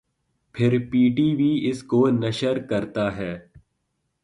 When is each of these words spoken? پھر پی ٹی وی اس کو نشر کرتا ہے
پھر 0.55 0.77
پی 0.91 1.01
ٹی 1.15 1.27
وی 1.35 1.51
اس 1.69 1.83
کو 1.83 2.07
نشر 2.11 2.59
کرتا 2.69 3.05
ہے 3.17 3.33